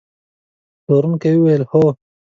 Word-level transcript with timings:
پلورونکي 0.83 1.29
وویل: 1.35 1.63
هو. 1.71 1.83